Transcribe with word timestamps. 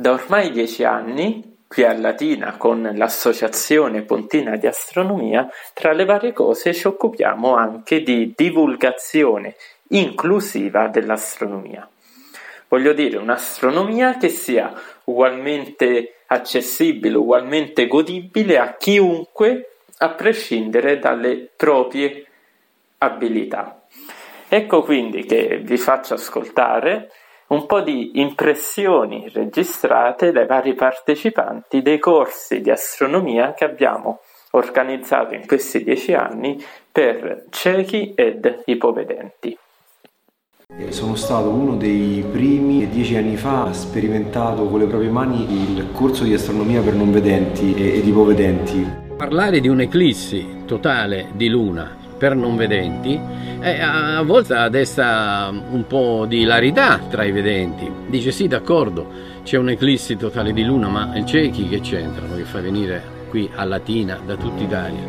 Da 0.00 0.12
ormai 0.12 0.52
dieci 0.52 0.84
anni, 0.84 1.64
qui 1.66 1.82
a 1.82 1.92
Latina 1.92 2.56
con 2.56 2.88
l'Associazione 2.94 4.02
Pontina 4.02 4.54
di 4.54 4.68
Astronomia, 4.68 5.48
tra 5.74 5.90
le 5.90 6.04
varie 6.04 6.32
cose 6.32 6.72
ci 6.72 6.86
occupiamo 6.86 7.56
anche 7.56 8.04
di 8.04 8.32
divulgazione 8.36 9.56
inclusiva 9.88 10.86
dell'astronomia. 10.86 11.90
Voglio 12.68 12.92
dire 12.92 13.16
un'astronomia 13.16 14.18
che 14.18 14.28
sia 14.28 14.72
ugualmente 15.02 16.18
accessibile, 16.26 17.16
ugualmente 17.16 17.88
godibile 17.88 18.56
a 18.56 18.76
chiunque, 18.76 19.78
a 19.96 20.10
prescindere 20.10 21.00
dalle 21.00 21.50
proprie 21.56 22.24
abilità. 22.98 23.82
Ecco 24.46 24.82
quindi 24.84 25.24
che 25.24 25.58
vi 25.60 25.76
faccio 25.76 26.14
ascoltare 26.14 27.10
un 27.48 27.66
po' 27.66 27.80
di 27.80 28.20
impressioni 28.20 29.28
registrate 29.32 30.32
dai 30.32 30.46
vari 30.46 30.74
partecipanti 30.74 31.82
dei 31.82 31.98
corsi 31.98 32.60
di 32.60 32.70
astronomia 32.70 33.54
che 33.54 33.64
abbiamo 33.64 34.20
organizzato 34.52 35.34
in 35.34 35.46
questi 35.46 35.82
dieci 35.82 36.14
anni 36.14 36.62
per 36.90 37.44
ciechi 37.50 38.12
ed 38.14 38.62
ipovedenti. 38.66 39.56
Sono 40.90 41.14
stato 41.14 41.48
uno 41.48 41.76
dei 41.76 42.22
primi 42.30 42.80
che 42.80 42.90
dieci 42.90 43.16
anni 43.16 43.36
fa 43.36 43.64
ha 43.64 43.72
sperimentato 43.72 44.66
con 44.66 44.80
le 44.80 44.86
proprie 44.86 45.10
mani 45.10 45.46
il 45.50 45.88
corso 45.92 46.24
di 46.24 46.34
astronomia 46.34 46.82
per 46.82 46.92
non 46.92 47.10
vedenti 47.10 47.74
ed 47.74 48.06
ipovedenti. 48.06 49.06
Parlare 49.16 49.60
di 49.60 49.68
un'eclissi 49.68 50.64
totale 50.66 51.30
di 51.32 51.48
luna 51.48 51.96
per 52.18 52.34
non 52.34 52.56
vedenti 52.56 53.18
eh, 53.60 53.80
a 53.80 54.22
volte 54.22 54.68
desta 54.70 55.50
un 55.50 55.86
po' 55.86 56.26
di 56.26 56.40
ilarità 56.40 56.98
tra 57.08 57.24
i 57.24 57.32
vedenti. 57.32 57.90
Dice 58.06 58.30
sì, 58.30 58.46
d'accordo, 58.46 59.06
c'è 59.42 59.56
un'eclissi 59.56 60.16
totale 60.16 60.52
di 60.52 60.64
luna, 60.64 60.88
ma 60.88 61.16
i 61.16 61.26
ciechi 61.26 61.68
che 61.68 61.80
c'entrano, 61.80 62.36
che 62.36 62.44
fa 62.44 62.60
venire 62.60 63.02
qui 63.28 63.50
a 63.54 63.64
Latina 63.64 64.18
da 64.24 64.36
tutta 64.36 64.62
Italia? 64.62 65.00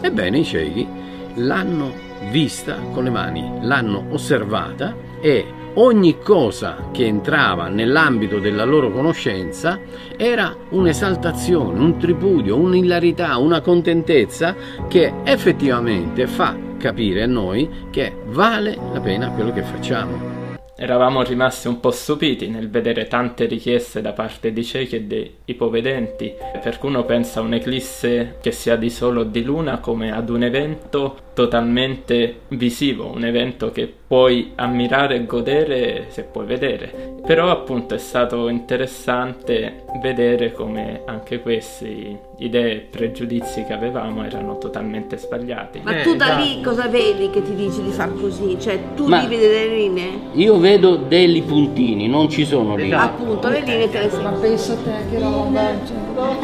Ebbene, 0.00 0.38
i 0.38 0.44
ciechi 0.44 0.86
l'hanno 1.34 1.92
vista 2.30 2.76
con 2.92 3.04
le 3.04 3.10
mani, 3.10 3.58
l'hanno 3.62 4.06
osservata 4.10 4.94
e 5.20 5.46
ogni 5.74 6.18
cosa 6.18 6.88
che 6.92 7.04
entrava 7.06 7.68
nell'ambito 7.68 8.38
della 8.38 8.64
loro 8.64 8.90
conoscenza 8.90 9.80
era 10.16 10.54
un'esaltazione, 10.70 11.78
un 11.78 11.98
tripudio, 11.98 12.56
un'ilarità, 12.56 13.36
una 13.36 13.60
contentezza 13.60 14.54
che 14.88 15.12
effettivamente 15.24 16.26
fa 16.26 16.67
capire 16.78 17.24
a 17.24 17.26
noi 17.26 17.68
che 17.90 18.14
vale 18.26 18.78
la 18.92 19.00
pena 19.00 19.30
quello 19.30 19.52
che 19.52 19.62
facciamo. 19.62 20.46
Eravamo 20.80 21.24
rimasti 21.24 21.66
un 21.66 21.80
po' 21.80 21.90
stupiti 21.90 22.46
nel 22.46 22.70
vedere 22.70 23.08
tante 23.08 23.46
richieste 23.46 24.00
da 24.00 24.12
parte 24.12 24.52
di 24.52 24.62
ciechi 24.62 24.94
e 24.94 25.02
dei 25.02 25.34
ipovedenti, 25.46 26.32
per 26.62 26.78
cui 26.78 26.90
uno 26.90 27.04
pensa 27.04 27.40
a 27.40 27.42
un'eclisse 27.42 28.36
che 28.40 28.52
sia 28.52 28.76
di 28.76 28.88
solo 28.88 29.24
di 29.24 29.42
luna 29.42 29.80
come 29.80 30.12
ad 30.12 30.30
un 30.30 30.44
evento 30.44 31.16
totalmente 31.34 32.42
visivo, 32.50 33.10
un 33.12 33.24
evento 33.24 33.72
che 33.72 33.92
puoi 34.06 34.52
ammirare 34.54 35.16
e 35.16 35.26
godere 35.26 36.06
se 36.10 36.22
puoi 36.22 36.46
vedere. 36.46 37.16
Però 37.26 37.50
appunto 37.50 37.96
è 37.96 37.98
stato 37.98 38.48
interessante 38.48 39.82
vedere 40.00 40.52
come 40.52 41.02
anche 41.06 41.40
queste 41.40 42.27
idee 42.38 42.72
e 42.72 42.78
pregiudizi 42.80 43.64
che 43.64 43.72
avevamo 43.72 44.24
erano 44.24 44.58
totalmente 44.58 45.16
sbagliati. 45.16 45.80
Ma 45.82 46.02
tu 46.02 46.14
da 46.14 46.34
lì 46.36 46.62
cosa 46.62 46.86
vedi 46.86 47.30
che 47.30 47.42
ti 47.42 47.54
dici 47.54 47.82
di 47.82 47.90
far 47.90 48.14
così? 48.14 48.56
Cioè 48.60 48.94
tu 48.94 49.06
Ma 49.06 49.20
vedi 49.20 49.36
delle 49.36 49.66
linee? 49.66 50.10
Io 50.34 50.58
vedo 50.58 50.96
dei 50.96 51.42
puntini, 51.42 52.06
non 52.06 52.28
ci 52.28 52.44
sono 52.44 52.76
linee. 52.76 52.96
Esatto. 52.96 53.22
Appunto, 53.22 53.48
le 53.48 53.60
linee 53.60 53.90
te 53.90 53.98
le 53.98 54.10
sei. 54.10 54.22
Ma 54.22 54.30
penso 54.30 54.76
te 54.82 54.92
che 55.10 55.18
roba. 55.18 55.70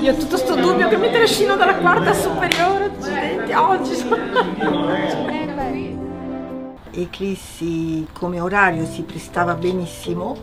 Io 0.00 0.12
ho 0.12 0.14
tutto 0.14 0.28
questo 0.28 0.54
dubbio 0.54 0.88
che 0.88 0.96
mi 0.96 1.10
trascino 1.10 1.56
dalla 1.56 1.76
quarta 1.76 2.12
superiore, 2.12 2.90
accidenti, 2.96 3.52
oggi 3.52 3.94
sono... 3.94 4.16
Eclissi 6.92 8.06
come 8.12 8.40
orario 8.40 8.86
si 8.86 9.02
prestava 9.02 9.54
benissimo, 9.54 10.36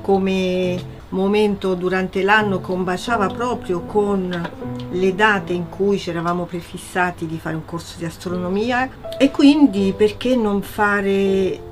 come 0.00 0.93
momento 1.14 1.74
durante 1.74 2.22
l'anno 2.22 2.60
combaciava 2.60 3.28
proprio 3.28 3.82
con 3.82 4.50
le 4.90 5.14
date 5.14 5.52
in 5.52 5.68
cui 5.68 5.98
ci 5.98 6.10
eravamo 6.10 6.44
prefissati 6.44 7.26
di 7.26 7.38
fare 7.38 7.54
un 7.54 7.64
corso 7.64 7.94
di 7.96 8.04
astronomia 8.04 8.90
e 9.16 9.30
quindi 9.30 9.94
perché 9.96 10.36
non 10.36 10.60
fare 10.62 11.08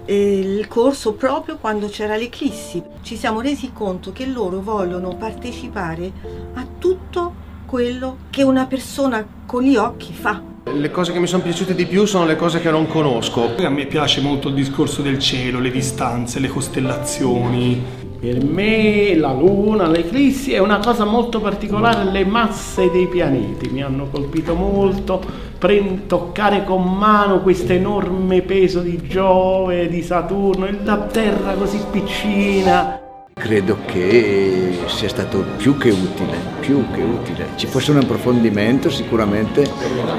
eh, 0.04 0.38
il 0.38 0.66
corso 0.69 1.14
proprio 1.14 1.58
quando 1.58 1.88
c'era 1.88 2.16
l'eclissi? 2.16 2.82
Ci 3.02 3.16
siamo 3.16 3.41
resi 3.41 3.72
conto 3.72 4.12
che 4.12 4.26
loro 4.26 4.60
vogliono 4.60 5.16
partecipare 5.16 6.12
a 6.54 6.66
tutto 6.78 7.41
quello 7.66 8.19
che 8.31 8.42
una 8.42 8.66
persona 8.66 9.26
con 9.44 9.62
gli 9.62 9.76
occhi 9.76 10.12
fa 10.12 10.50
le 10.64 10.91
cose 10.91 11.12
che 11.12 11.19
mi 11.19 11.26
sono 11.26 11.42
piaciute 11.42 11.75
di 11.75 11.86
più 11.86 12.06
sono 12.06 12.25
le 12.25 12.36
cose 12.36 12.60
che 12.60 12.70
non 12.70 12.86
conosco. 12.86 13.54
A 13.56 13.69
me 13.69 13.86
piace 13.86 14.20
molto 14.20 14.48
il 14.48 14.54
discorso 14.54 15.02
del 15.02 15.19
cielo, 15.19 15.58
le 15.58 15.70
distanze, 15.70 16.38
le 16.38 16.48
costellazioni. 16.48 18.01
Per 18.22 18.44
me 18.44 19.16
la 19.16 19.32
luna, 19.32 19.88
l'eclissi 19.88 20.52
è 20.52 20.58
una 20.58 20.78
cosa 20.78 21.04
molto 21.04 21.40
particolare, 21.40 22.08
le 22.08 22.24
masse 22.24 22.88
dei 22.88 23.08
pianeti 23.08 23.68
mi 23.68 23.82
hanno 23.82 24.06
colpito 24.12 24.54
molto, 24.54 25.20
Prend- 25.58 26.06
toccare 26.06 26.62
con 26.62 26.84
mano 26.84 27.40
questo 27.40 27.72
enorme 27.72 28.42
peso 28.42 28.78
di 28.78 29.02
Giove, 29.08 29.88
di 29.88 30.02
Saturno, 30.02 30.68
la 30.84 30.98
Terra 30.98 31.54
così 31.54 31.80
piccina. 31.90 33.01
Credo 33.34 33.78
che 33.87 34.78
sia 34.87 35.09
stato 35.09 35.44
più 35.56 35.76
che 35.76 35.91
utile, 35.91 36.37
più 36.60 36.84
che 36.93 37.03
utile. 37.03 37.48
Ci 37.56 37.66
fosse 37.66 37.91
un 37.91 37.98
approfondimento 37.98 38.91
sicuramente 38.91 39.65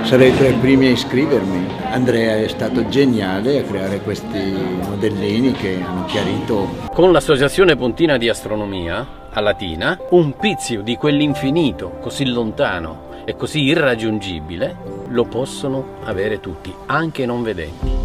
sarei 0.03 0.35
tra 0.35 0.47
i 0.47 0.53
primi 0.53 0.87
a 0.87 0.91
iscrivermi. 0.91 1.67
Andrea 1.91 2.37
è 2.37 2.47
stato 2.47 2.87
geniale 2.89 3.59
a 3.59 3.63
creare 3.63 4.01
questi 4.01 4.53
modellini 4.87 5.51
che 5.53 5.81
hanno 5.81 6.05
chiarito. 6.05 6.67
Con 6.93 7.11
l'Associazione 7.11 7.75
Pontina 7.75 8.17
di 8.17 8.29
Astronomia 8.29 9.07
a 9.31 9.39
Latina, 9.39 9.97
un 10.09 10.35
pizio 10.37 10.81
di 10.81 10.95
quell'infinito 10.95 11.97
così 12.01 12.25
lontano 12.25 13.11
e 13.25 13.35
così 13.35 13.61
irraggiungibile 13.61 14.75
lo 15.07 15.23
possono 15.25 15.97
avere 16.03 16.39
tutti, 16.39 16.73
anche 16.87 17.25
non 17.25 17.41
vedenti. 17.41 18.02